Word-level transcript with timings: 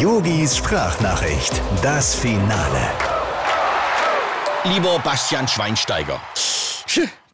Yogis 0.00 0.56
Sprachnachricht, 0.56 1.60
das 1.82 2.14
Finale. 2.14 2.88
Lieber 4.64 4.98
Bastian 5.00 5.46
Schweinsteiger. 5.46 6.18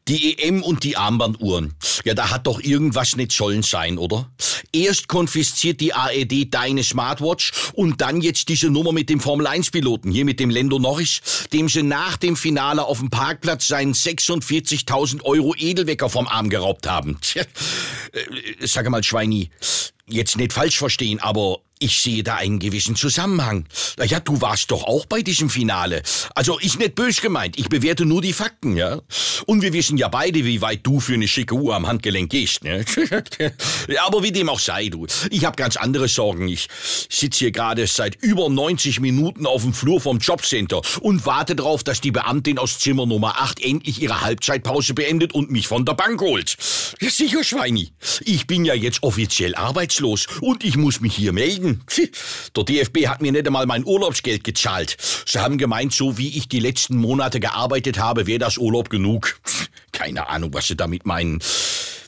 Die 0.08 0.36
EM 0.36 0.64
und 0.64 0.82
die 0.82 0.96
Armbanduhren. 0.96 1.74
Ja, 2.04 2.14
da 2.14 2.30
hat 2.30 2.48
doch 2.48 2.60
irgendwas 2.60 3.14
nicht 3.14 3.30
sollen 3.30 3.62
sein, 3.62 3.98
oder? 3.98 4.28
Erst 4.72 5.06
konfisziert 5.06 5.80
die 5.80 5.94
AED 5.94 6.52
deine 6.52 6.82
Smartwatch 6.82 7.52
und 7.74 8.00
dann 8.00 8.20
jetzt 8.20 8.48
diese 8.48 8.68
Nummer 8.68 8.90
mit 8.90 9.10
dem 9.10 9.20
Formel-1-Piloten, 9.20 10.10
hier 10.10 10.24
mit 10.24 10.40
dem 10.40 10.50
Lando 10.50 10.80
Norris, 10.80 11.20
dem 11.52 11.68
sie 11.68 11.84
nach 11.84 12.16
dem 12.16 12.36
Finale 12.36 12.84
auf 12.84 12.98
dem 12.98 13.10
Parkplatz 13.10 13.68
seinen 13.68 13.94
46.000 13.94 15.22
Euro 15.22 15.54
Edelwecker 15.56 16.10
vom 16.10 16.26
Arm 16.26 16.50
geraubt 16.50 16.88
haben. 16.88 17.18
Tja, 17.20 17.44
äh, 18.12 18.66
sag 18.66 18.88
mal, 18.90 19.04
Schweini, 19.04 19.50
jetzt 20.08 20.36
nicht 20.36 20.52
falsch 20.52 20.78
verstehen, 20.78 21.20
aber 21.20 21.60
ich 21.78 22.00
sehe 22.00 22.22
da 22.22 22.36
einen 22.36 22.58
gewissen 22.58 22.96
Zusammenhang. 22.96 23.66
Na 23.98 24.04
ja, 24.06 24.18
du 24.18 24.40
warst 24.40 24.70
doch 24.70 24.84
auch 24.84 25.04
bei 25.04 25.20
diesem 25.20 25.50
Finale. 25.50 26.02
Also 26.34 26.58
ist 26.58 26.78
nicht 26.78 26.94
bös 26.94 27.20
gemeint, 27.20 27.58
ich 27.58 27.68
bewerte 27.68 28.06
nur 28.06 28.22
die 28.22 28.32
Fakten, 28.32 28.76
ja. 28.76 29.02
Und 29.44 29.60
wir 29.60 29.74
wissen 29.74 29.98
ja 29.98 30.08
beide, 30.08 30.44
wie 30.44 30.62
weit 30.62 30.86
du 30.86 31.00
für 31.00 31.14
eine 31.14 31.28
schicke 31.28 31.54
Uhr 31.54 31.74
am 31.74 31.86
Handgelenk 31.86 32.30
gehst, 32.30 32.64
ne? 32.64 32.84
aber 34.06 34.22
wie 34.22 34.32
dem 34.32 34.48
auch 34.48 34.58
sei, 34.58 34.88
du. 34.88 35.06
Ich 35.30 35.44
habe 35.44 35.56
ganz 35.56 35.76
andere 35.76 36.08
Sorgen. 36.08 36.48
Ich 36.48 36.68
sitze 37.10 37.40
hier 37.40 37.52
gerade 37.52 37.86
seit 37.86 38.14
über 38.16 38.48
90 38.48 39.00
Minuten 39.00 39.44
auf 39.44 39.62
dem 39.62 39.74
Flur 39.74 40.00
vom 40.00 40.18
Jobcenter 40.18 40.80
und 41.00 41.26
warte 41.26 41.54
darauf, 41.54 41.84
dass 41.84 42.00
die 42.00 42.10
Beamtin 42.10 42.58
aus 42.58 42.78
Zimmer 42.78 43.04
Nummer 43.04 43.38
8 43.38 43.62
endlich 43.62 44.00
ihre 44.00 44.22
Halbzeitpause 44.22 44.94
beendet 44.94 45.34
und 45.34 45.50
mich 45.50 45.68
von 45.68 45.84
der 45.84 45.92
Bank 45.92 46.22
holt. 46.22 46.56
Ja, 47.00 47.10
sicher, 47.10 47.44
Schweini. 47.44 47.92
Ich 48.24 48.46
bin 48.46 48.64
ja 48.64 48.72
jetzt 48.72 49.02
offiziell 49.02 49.54
arbeitslos 49.54 50.26
und 50.40 50.64
ich 50.64 50.78
muss 50.78 51.00
mich 51.00 51.14
hier 51.14 51.32
melden. 51.32 51.82
Der 52.56 52.64
DFB 52.64 53.06
hat 53.06 53.20
mir 53.20 53.32
nicht 53.32 53.46
einmal 53.46 53.66
mein 53.66 53.84
Urlaubsgeld 53.84 54.44
gezahlt. 54.44 54.96
Sie 55.26 55.38
haben 55.38 55.58
gemeint, 55.58 55.92
so 55.92 56.16
wie 56.16 56.38
ich 56.38 56.48
die 56.48 56.60
letzten 56.60 56.96
Monate 56.96 57.38
gearbeitet 57.38 57.98
habe, 57.98 58.26
wäre 58.26 58.38
das 58.38 58.56
Urlaub 58.56 58.88
genug. 58.88 59.38
Keine 59.92 60.28
Ahnung, 60.28 60.54
was 60.54 60.68
Sie 60.68 60.76
damit 60.76 61.04
meinen. 61.04 61.40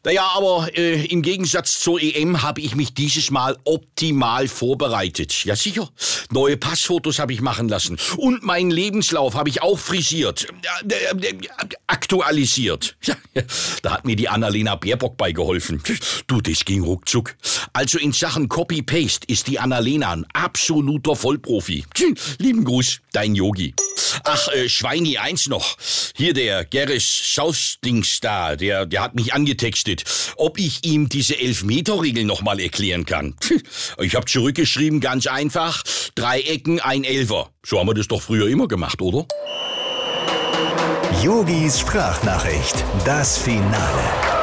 Naja, 0.09 0.27
aber 0.37 0.70
äh, 0.75 1.05
im 1.05 1.20
Gegensatz 1.20 1.81
zur 1.81 2.01
EM 2.01 2.41
habe 2.41 2.62
ich 2.62 2.75
mich 2.75 2.95
dieses 2.95 3.31
Mal 3.31 3.59
optimal 3.64 4.48
vorbereitet. 4.48 5.45
Ja 5.45 5.55
sicher. 5.55 5.91
Neue 6.31 6.56
Passfotos 6.56 7.19
habe 7.19 7.34
ich 7.34 7.42
machen 7.42 7.69
lassen. 7.69 7.98
Und 8.17 8.42
meinen 8.42 8.70
Lebenslauf 8.70 9.34
habe 9.34 9.50
ich 9.50 9.61
auch 9.61 9.78
frisiert. 9.78 10.47
Äh, 10.89 11.27
äh, 11.27 11.39
aktualisiert. 11.89 12.97
Ja, 13.05 13.17
da 13.83 13.92
hat 13.92 14.06
mir 14.06 14.17
die 14.17 14.31
Annalena 14.31 14.77
Baerbock 14.77 15.19
beigeholfen. 15.19 15.83
Du, 16.27 16.41
das 16.41 16.65
ging 16.65 16.84
ruckzuck. 16.84 17.37
Also 17.75 17.98
in 17.98 18.12
Sachen 18.12 18.48
Copy-Paste 18.48 19.27
ist 19.27 19.47
die 19.47 19.59
Annalena 19.59 20.12
ein 20.12 20.25
absoluter 20.33 21.17
Vollprofi. 21.17 21.84
Lieben 22.39 22.65
Gruß, 22.65 23.00
dein 23.12 23.34
Yogi. 23.34 23.75
Ach, 24.25 24.48
äh, 24.48 24.70
Schweini, 24.70 25.19
eins 25.19 25.48
noch. 25.48 25.77
Hier 26.19 26.34
der 26.34 26.64
Gerris 26.64 27.05
Schausdings 27.05 28.19
der, 28.19 28.56
der 28.86 29.02
hat 29.02 29.14
mich 29.14 29.34
angetextet, 29.34 30.02
ob 30.36 30.58
ich 30.58 30.84
ihm 30.84 31.08
diese 31.08 31.38
Elfmeter-Regel 31.38 32.25
nochmal 32.25 32.58
erklären 32.58 33.06
kann. 33.06 33.36
Ich 34.00 34.16
habe 34.16 34.27
zurückgeschrieben, 34.27 34.98
ganz 34.98 35.28
einfach, 35.28 35.84
drei 36.16 36.41
Ecken, 36.41 36.80
ein 36.80 37.05
Elfer. 37.05 37.50
So 37.64 37.78
haben 37.78 37.86
wir 37.86 37.94
das 37.94 38.08
doch 38.08 38.20
früher 38.20 38.48
immer 38.48 38.66
gemacht, 38.66 39.00
oder? 39.00 39.27
Yogis 41.22 41.78
Sprachnachricht, 41.78 42.84
das 43.05 43.38
Finale. 43.38 44.38